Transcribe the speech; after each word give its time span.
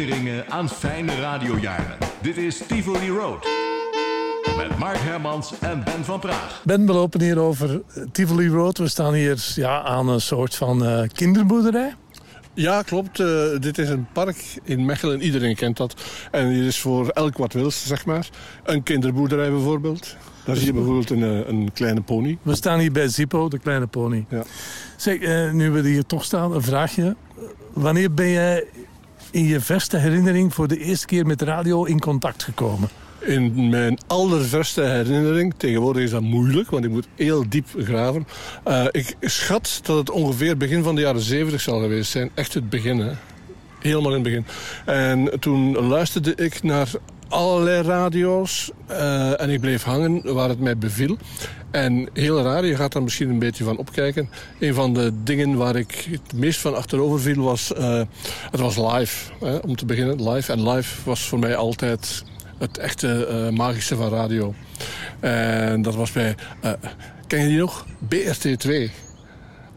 herinneringen 0.00 0.50
aan 0.50 0.68
fijne 0.68 1.20
radiojaren. 1.20 1.98
Dit 2.22 2.36
is 2.36 2.62
Tivoli 2.66 3.10
Road. 3.10 3.46
Met 4.56 4.78
Mark 4.78 4.98
Hermans 4.98 5.52
en 5.60 5.84
Ben 5.84 6.04
van 6.04 6.20
Praag. 6.20 6.62
Ben, 6.64 6.86
we 6.86 6.92
lopen 6.92 7.20
hier 7.20 7.38
over 7.38 7.82
Tivoli 8.12 8.48
Road. 8.48 8.78
We 8.78 8.88
staan 8.88 9.14
hier 9.14 9.52
ja, 9.54 9.82
aan 9.82 10.08
een 10.08 10.20
soort 10.20 10.54
van 10.54 10.84
uh, 10.84 11.02
kinderboerderij. 11.12 11.94
Ja, 12.54 12.82
klopt. 12.82 13.18
Uh, 13.18 13.58
dit 13.58 13.78
is 13.78 13.88
een 13.88 14.06
park 14.12 14.58
in 14.64 14.84
Mechelen. 14.84 15.20
Iedereen 15.20 15.54
kent 15.54 15.76
dat. 15.76 15.94
En 16.30 16.48
hier 16.48 16.66
is 16.66 16.78
voor 16.78 17.08
elk 17.08 17.36
wat 17.36 17.52
wil, 17.52 17.70
zeg 17.70 18.04
maar. 18.06 18.28
Een 18.64 18.82
kinderboerderij 18.82 19.50
bijvoorbeeld. 19.50 20.16
Daar 20.44 20.56
zie 20.56 20.66
je 20.66 20.72
bijvoorbeeld 20.72 21.10
een, 21.10 21.22
eh, 21.22 21.48
een 21.48 21.70
kleine 21.72 22.00
pony. 22.00 22.38
We 22.42 22.54
staan 22.54 22.78
hier 22.78 22.92
bij 22.92 23.08
Zippo, 23.08 23.48
de 23.48 23.58
kleine 23.58 23.86
pony. 23.86 24.24
Ja. 24.28 24.42
Zeg, 24.96 25.20
uh, 25.20 25.52
nu 25.52 25.70
we 25.70 25.88
hier 25.88 26.06
toch 26.06 26.24
staan, 26.24 26.52
een 26.52 26.62
vraagje. 26.62 27.16
Wanneer 27.72 28.14
ben 28.14 28.28
jij 28.28 28.64
in 29.30 29.44
je 29.44 29.60
verste 29.60 29.96
herinnering 29.96 30.54
voor 30.54 30.68
de 30.68 30.78
eerste 30.78 31.06
keer 31.06 31.26
met 31.26 31.42
radio 31.42 31.84
in 31.84 32.00
contact 32.00 32.42
gekomen? 32.42 32.88
In 33.20 33.68
mijn 33.68 33.98
allerverste 34.06 34.82
herinnering, 34.82 35.54
tegenwoordig 35.56 36.02
is 36.02 36.10
dat 36.10 36.22
moeilijk, 36.22 36.70
want 36.70 36.84
ik 36.84 36.90
moet 36.90 37.08
heel 37.14 37.44
diep 37.48 37.66
graven. 37.78 38.26
Uh, 38.68 38.84
ik 38.90 39.16
schat 39.20 39.80
dat 39.82 39.96
het 39.96 40.10
ongeveer 40.10 40.56
begin 40.56 40.82
van 40.82 40.94
de 40.94 41.00
jaren 41.00 41.20
zeventig 41.20 41.60
zal 41.60 41.80
geweest 41.80 42.10
zijn. 42.10 42.30
Echt 42.34 42.54
het 42.54 42.70
begin, 42.70 42.98
hè. 42.98 43.12
Helemaal 43.78 44.14
in 44.14 44.14
het 44.14 44.22
begin. 44.22 44.46
En 44.84 45.40
toen 45.40 45.86
luisterde 45.86 46.34
ik 46.34 46.62
naar 46.62 46.88
allerlei 47.30 47.82
radio's. 47.82 48.70
Uh, 48.90 49.40
en 49.40 49.50
ik 49.50 49.60
bleef 49.60 49.82
hangen 49.82 50.34
waar 50.34 50.48
het 50.48 50.60
mij 50.60 50.78
beviel. 50.78 51.16
En 51.70 52.08
heel 52.12 52.42
raar, 52.42 52.64
je 52.64 52.76
gaat 52.76 52.92
daar 52.92 53.02
misschien 53.02 53.28
een 53.28 53.38
beetje 53.38 53.64
van 53.64 53.76
opkijken. 53.76 54.30
Een 54.58 54.74
van 54.74 54.94
de 54.94 55.12
dingen 55.22 55.56
waar 55.56 55.76
ik 55.76 56.08
het 56.10 56.32
meest 56.34 56.60
van 56.60 56.76
achterover 56.76 57.20
viel 57.20 57.42
was... 57.42 57.72
Uh, 57.78 58.02
het 58.50 58.60
was 58.60 58.76
live, 58.76 59.32
hè, 59.40 59.56
om 59.56 59.76
te 59.76 59.84
beginnen. 59.84 60.30
Live. 60.30 60.52
En 60.52 60.68
live 60.68 61.04
was 61.04 61.28
voor 61.28 61.38
mij 61.38 61.56
altijd 61.56 62.24
het 62.58 62.78
echte 62.78 63.28
uh, 63.30 63.56
magische 63.56 63.96
van 63.96 64.08
radio. 64.08 64.54
En 65.20 65.82
dat 65.82 65.94
was 65.94 66.12
bij... 66.12 66.34
ken 67.26 67.42
je 67.42 67.48
die 67.48 67.58
nog? 67.58 67.86
BRT2. 68.14 68.90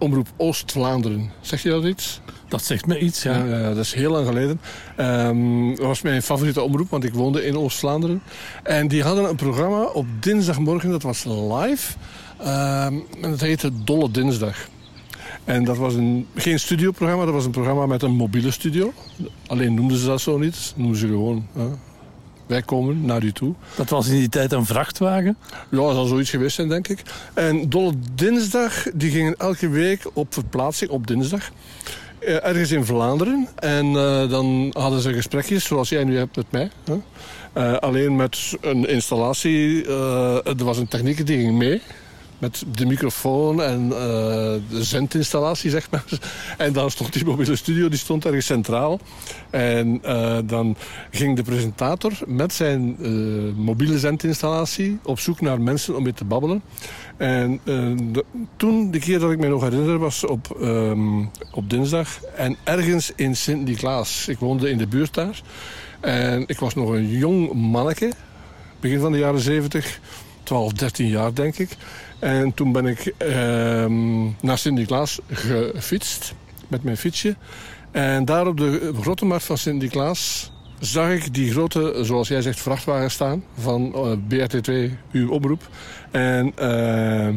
Omroep 0.00 0.28
Oost-Vlaanderen. 0.36 1.30
Zeg 1.40 1.62
je 1.62 1.68
dat 1.68 1.84
iets? 1.84 2.20
Dat 2.48 2.64
zegt 2.64 2.86
me 2.86 2.98
iets, 2.98 3.22
ja. 3.22 3.44
ja, 3.44 3.68
dat 3.68 3.84
is 3.84 3.94
heel 3.94 4.10
lang 4.10 4.26
geleden. 4.26 4.60
Um, 4.98 5.74
dat 5.74 5.86
was 5.86 6.02
mijn 6.02 6.22
favoriete 6.22 6.62
omroep, 6.62 6.90
want 6.90 7.04
ik 7.04 7.14
woonde 7.14 7.46
in 7.46 7.56
Oost-Vlaanderen. 7.56 8.22
En 8.62 8.88
die 8.88 9.02
hadden 9.02 9.28
een 9.28 9.36
programma 9.36 9.82
op 9.82 10.06
dinsdagmorgen, 10.20 10.90
dat 10.90 11.02
was 11.02 11.24
live. 11.24 11.96
Um, 12.40 12.46
en 12.46 13.30
dat 13.30 13.40
heette 13.40 13.70
Dolle 13.84 14.10
Dinsdag. 14.10 14.68
En 15.44 15.64
dat 15.64 15.76
was 15.76 15.94
een, 15.94 16.26
geen 16.34 16.60
studioprogramma, 16.60 17.24
dat 17.24 17.34
was 17.34 17.44
een 17.44 17.50
programma 17.50 17.86
met 17.86 18.02
een 18.02 18.14
mobiele 18.14 18.50
studio. 18.50 18.92
Alleen 19.46 19.74
noemden 19.74 19.98
ze 19.98 20.06
dat 20.06 20.20
zo 20.20 20.38
niet, 20.38 20.72
noemden 20.76 20.98
ze 20.98 21.06
gewoon... 21.06 21.46
komen 22.64 23.04
naar 23.04 23.22
u 23.22 23.32
toe. 23.32 23.54
Dat 23.76 23.90
was 23.90 24.08
in 24.08 24.18
die 24.18 24.28
tijd 24.28 24.52
een 24.52 24.66
vrachtwagen? 24.66 25.36
Ja, 25.70 25.76
dat 25.76 25.94
zal 25.94 26.04
zoiets 26.04 26.30
geweest 26.30 26.54
zijn, 26.54 26.68
denk 26.68 26.88
ik. 26.88 27.02
En 27.34 27.68
Dolle 27.68 27.92
Dinsdag, 28.14 28.82
die 28.94 29.10
gingen 29.10 29.34
elke 29.38 29.68
week 29.68 30.10
op 30.12 30.34
verplaatsing 30.34 30.90
op 30.90 31.06
dinsdag. 31.06 31.50
Eh, 32.18 32.44
ergens 32.44 32.70
in 32.70 32.84
Vlaanderen. 32.84 33.48
En 33.54 33.86
uh, 33.86 34.30
dan 34.30 34.70
hadden 34.78 35.00
ze 35.00 35.12
gesprekjes, 35.12 35.64
zoals 35.64 35.88
jij 35.88 36.04
nu 36.04 36.16
hebt 36.16 36.36
met 36.36 36.50
mij. 36.50 36.70
Hè? 36.84 36.94
Uh, 37.54 37.76
alleen 37.76 38.16
met 38.16 38.56
een 38.60 38.88
installatie. 38.88 39.86
er 40.44 40.64
was 40.64 40.78
een 40.78 40.88
technieker 40.88 41.24
die 41.24 41.38
ging 41.38 41.58
mee. 41.58 41.82
Met 42.40 42.64
de 42.74 42.86
microfoon 42.86 43.62
en 43.62 43.88
de 43.88 44.84
zendinstallatie, 44.84 45.70
zeg 45.70 45.90
maar. 45.90 46.04
En 46.58 46.72
dan 46.72 46.90
stond 46.90 47.12
die 47.12 47.24
mobiele 47.24 47.56
studio, 47.56 47.88
die 47.88 47.98
stond 47.98 48.24
ergens 48.24 48.46
centraal. 48.46 49.00
En 49.50 50.00
dan 50.46 50.76
ging 51.10 51.36
de 51.36 51.42
presentator 51.42 52.12
met 52.26 52.52
zijn 52.52 52.96
mobiele 53.56 53.98
zendinstallatie... 53.98 54.98
op 55.02 55.18
zoek 55.18 55.40
naar 55.40 55.60
mensen 55.60 55.96
om 55.96 56.02
mee 56.02 56.12
te 56.12 56.24
babbelen. 56.24 56.62
En 57.16 57.60
toen, 58.56 58.90
de 58.90 58.98
keer 58.98 59.18
dat 59.18 59.30
ik 59.30 59.38
me 59.38 59.48
nog 59.48 59.62
herinner, 59.62 59.98
was 59.98 60.26
op, 60.26 60.56
um, 60.60 61.30
op 61.52 61.70
dinsdag. 61.70 62.20
En 62.36 62.56
ergens 62.64 63.12
in 63.16 63.36
Sint-Niklaas. 63.36 64.28
Ik 64.28 64.38
woonde 64.38 64.70
in 64.70 64.78
de 64.78 64.86
buurt 64.86 65.14
daar. 65.14 65.42
En 66.00 66.44
ik 66.46 66.58
was 66.58 66.74
nog 66.74 66.90
een 66.90 67.08
jong 67.08 67.52
manneke. 67.52 68.12
Begin 68.80 69.00
van 69.00 69.12
de 69.12 69.18
jaren 69.18 69.40
70. 69.40 70.00
12, 70.50 70.72
13 70.72 71.06
jaar, 71.06 71.34
denk 71.34 71.58
ik. 71.58 71.76
En 72.18 72.54
toen 72.54 72.72
ben 72.72 72.86
ik 72.86 73.14
uh, 73.18 73.34
naar 74.40 74.58
Sint-Niklaas 74.58 75.20
gefietst. 75.30 76.34
Met 76.68 76.82
mijn 76.82 76.96
fietsje. 76.96 77.36
En 77.90 78.24
daar 78.24 78.46
op 78.46 78.56
de 78.56 78.92
grote 79.00 79.24
markt 79.24 79.44
van 79.44 79.58
Sint-Niklaas 79.58 80.52
zag 80.78 81.10
ik 81.10 81.34
die 81.34 81.50
grote, 81.50 81.98
zoals 82.00 82.28
jij 82.28 82.42
zegt, 82.42 82.60
vrachtwagen 82.60 83.10
staan 83.10 83.44
van 83.58 83.92
uh, 83.94 84.12
BRT2, 84.12 84.92
uw 85.12 85.30
oproep. 85.30 85.68
En 86.10 86.52
uh, 86.60 87.28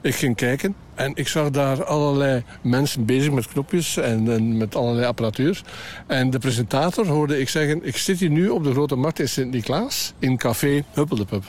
ik 0.00 0.14
ging 0.14 0.36
kijken 0.36 0.74
en 0.94 1.12
ik 1.14 1.28
zag 1.28 1.50
daar 1.50 1.84
allerlei 1.84 2.42
mensen 2.62 3.04
bezig 3.04 3.32
met 3.32 3.48
knopjes 3.48 3.96
en, 3.96 4.32
en, 4.32 4.56
met 4.56 4.74
allerlei 4.74 5.06
apparatuur. 5.06 5.62
En 6.06 6.30
de 6.30 6.38
presentator 6.38 7.06
hoorde 7.06 7.40
ik 7.40 7.48
zeggen, 7.48 7.86
ik 7.86 7.96
zit 7.96 8.20
hier 8.20 8.30
nu 8.30 8.48
op 8.48 8.64
de 8.64 8.72
Grote 8.72 8.96
Markt 8.96 9.18
in 9.18 9.28
Sint-Niklaas 9.28 10.12
in 10.18 10.36
café 10.36 10.84
Huppeldepup. 10.92 11.44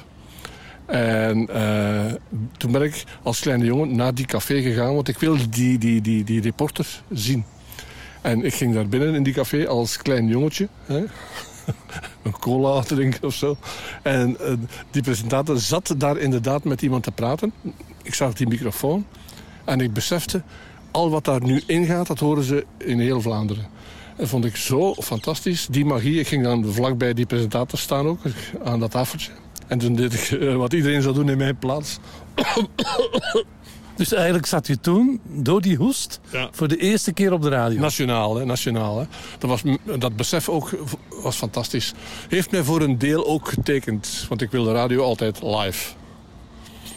En 0.92 1.48
uh, 1.50 2.14
toen 2.58 2.72
ben 2.72 2.82
ik 2.82 3.04
als 3.24 3.40
kleine 3.40 3.66
jongen 3.66 3.96
naar 3.96 4.14
die 4.14 4.26
café 4.26 4.62
gegaan, 4.62 4.94
want 4.94 5.08
ik 5.08 5.18
wilde 5.18 5.50
die, 5.50 5.78
die, 5.78 6.02
die, 6.02 6.24
die 6.24 6.42
reporter 6.42 7.02
zien. 7.12 7.46
En 8.22 8.46
ik 8.46 8.54
ging 8.54 8.74
daar 8.74 8.88
binnen 8.88 9.16
in 9.16 9.24
die 9.24 9.34
café 9.34 9.68
als 9.68 9.98
klein 9.98 10.28
jongetje. 10.28 10.68
Hè? 10.86 11.04
een 12.24 12.40
cola 12.40 12.82
drinken 12.82 13.24
of 13.24 13.34
zo. 13.34 13.58
En 14.02 14.38
uh, 14.42 14.54
die 14.92 15.02
presentator 15.02 15.60
zat 15.60 15.96
daar 15.98 16.18
inderdaad 16.18 16.64
met 16.64 16.82
iemand 16.82 17.04
te 17.04 17.12
praten. 17.12 17.54
Ik 18.02 18.14
zag 18.14 18.34
die 18.34 18.48
microfoon. 18.48 19.06
En 19.66 19.82
ik 19.82 19.94
besefte, 19.94 20.42
al 20.92 21.10
wat 21.10 21.26
daar 21.26 21.44
nu 21.44 21.62
ingaat, 21.66 22.08
dat 22.08 22.20
horen 22.20 22.44
ze 22.44 22.66
in 22.78 23.00
heel 23.00 23.22
Vlaanderen. 23.22 23.68
Dat 24.18 24.28
vond 24.28 24.46
ik 24.46 24.56
zo 24.56 24.94
fantastisch. 24.94 25.68
Die 25.70 25.86
magie, 25.86 26.20
ik 26.20 26.28
ging 26.28 26.44
dan 26.44 26.74
vlakbij 26.74 27.14
die 27.14 27.26
presentator 27.26 27.80
staan 27.80 28.08
ook, 28.08 28.20
aan 28.64 28.80
dat 28.80 28.92
tafeltje. 28.92 29.32
En 29.72 29.78
toen 29.78 29.96
deed 29.96 30.14
ik 30.14 30.32
uh, 30.32 30.56
wat 30.56 30.74
iedereen 30.74 31.02
zou 31.02 31.16
doen 31.16 31.30
in 31.30 31.38
mijn 31.38 31.58
plaats. 31.58 32.00
Dus 33.96 34.14
eigenlijk 34.14 34.46
zat 34.46 34.68
je 34.68 34.80
toen, 34.80 35.22
door 35.24 35.62
die 35.62 35.78
hoest, 35.78 36.20
voor 36.52 36.68
de 36.68 36.78
eerste 36.78 37.14
keer 37.14 37.34
op 37.34 37.42
de 37.42 37.50
radio. 37.50 37.80
Nationaal, 37.80 38.36
hè, 38.36 38.46
nationaal. 38.46 39.00
Hè. 39.00 39.06
Dat, 39.38 39.50
was, 39.50 39.62
dat 40.00 40.16
besef 40.16 40.50
ook 40.50 40.70
was 41.10 41.36
fantastisch. 41.36 41.94
Heeft 42.30 42.52
mij 42.52 42.64
voor 42.64 42.82
een 42.82 42.98
deel 42.98 43.28
ook 43.28 43.50
getekend. 43.50 44.26
Want 44.30 44.42
ik 44.42 44.52
wilde 44.52 44.72
radio 44.72 45.04
altijd 45.04 45.42
live. 45.44 45.94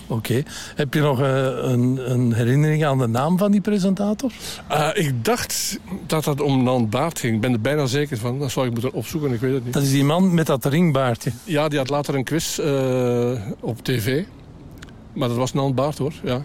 Oké. 0.06 0.42
Heb 0.74 0.94
je 0.94 1.00
nog 1.00 1.20
uh, 1.20 1.26
een, 1.44 2.10
een, 2.10 2.32
herinnering 2.32 2.84
aan 2.84 2.98
de 2.98 3.06
naam 3.06 3.38
van 3.38 3.50
die 3.50 3.60
presentator? 3.60 4.32
Uh, 4.70 4.88
ik 4.94 5.24
dacht 5.24 5.78
dat 6.06 6.24
het 6.24 6.40
om 6.40 6.62
Nan 6.62 6.88
Baart 6.88 7.18
ging. 7.18 7.34
Ik 7.34 7.40
ben 7.40 7.52
er 7.52 7.60
bijna 7.60 7.86
zeker 7.86 8.18
van. 8.18 8.38
Dat 8.38 8.50
zou 8.50 8.66
ik 8.66 8.72
moeten 8.72 8.92
opzoeken, 8.92 9.32
ik 9.32 9.40
weet 9.40 9.54
het 9.54 9.64
niet. 9.64 9.72
Dat 9.72 9.82
is 9.82 9.90
die 9.90 10.04
man 10.04 10.34
met 10.34 10.46
dat 10.46 10.64
ringbaardje? 10.64 11.32
Ja, 11.44 11.68
die 11.68 11.78
had 11.78 11.88
later 11.88 12.14
een 12.14 12.24
quiz 12.24 12.58
uh, 12.58 13.32
op 13.60 13.84
tv. 13.84 14.24
Maar 15.12 15.28
dat 15.28 15.36
was 15.36 15.52
Nan 15.52 15.74
Baart, 15.74 15.98
hoor. 15.98 16.12
Ja. 16.22 16.44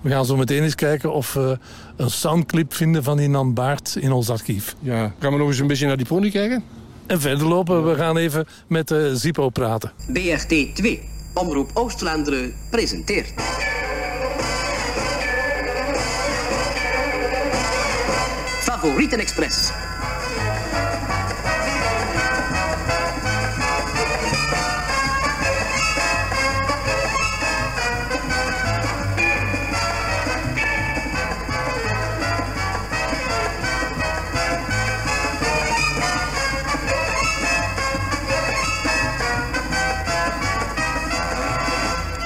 We 0.00 0.10
gaan 0.10 0.26
zo 0.26 0.36
meteen 0.36 0.62
eens 0.62 0.74
kijken 0.74 1.12
of 1.12 1.32
we 1.32 1.58
een 1.96 2.10
soundclip 2.10 2.74
vinden 2.74 3.02
van 3.02 3.16
die 3.16 3.28
Nan 3.28 3.54
Baart 3.54 3.96
in 4.00 4.12
ons 4.12 4.30
archief. 4.30 4.74
Ja, 4.80 5.14
gaan 5.18 5.32
we 5.32 5.38
nog 5.38 5.48
eens 5.48 5.58
een 5.58 5.66
beetje 5.66 5.86
naar 5.86 5.96
die 5.96 6.06
pony 6.06 6.30
kijken? 6.30 6.64
En 7.06 7.20
verder 7.20 7.46
lopen, 7.46 7.88
we 7.88 7.94
gaan 7.94 8.16
even 8.16 8.46
met 8.66 8.90
uh, 8.90 9.12
Zippo 9.12 9.48
praten. 9.48 9.92
BRT 10.12 10.74
2, 10.74 11.02
Omroep 11.32 11.70
Oost-Vlaanderen, 11.74 12.54
presenteert... 12.70 13.32
Favoriten 18.60 19.20
Express. 19.20 19.81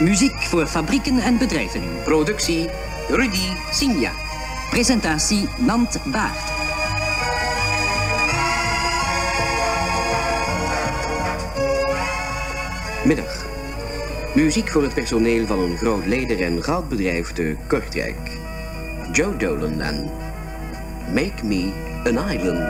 Muziek 0.00 0.42
voor 0.42 0.66
fabrieken 0.66 1.18
en 1.18 1.38
bedrijven. 1.38 1.82
Productie 2.04 2.68
Rudy 3.08 3.48
Sinja. 3.72 4.10
Presentatie 4.70 5.48
Nant 5.58 5.98
Baart. 6.04 6.52
Middag. 13.04 13.44
Muziek 14.34 14.68
voor 14.68 14.82
het 14.82 14.94
personeel 14.94 15.46
van 15.46 15.58
een 15.58 15.76
groot 15.76 16.06
leder- 16.06 16.42
en 16.42 16.62
goudbedrijf 16.62 17.32
te 17.32 17.56
Kortrijk. 17.66 18.38
Joe 19.12 19.36
Dolan 19.36 19.80
en 19.80 20.10
Make 21.12 21.44
Me 21.44 21.72
an 22.04 22.30
Island. 22.30 22.66